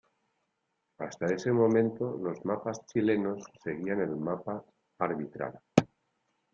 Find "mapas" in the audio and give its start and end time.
2.43-2.83